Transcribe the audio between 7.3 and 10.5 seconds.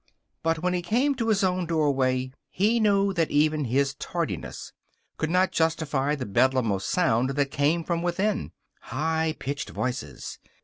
came from within. High pitched voices.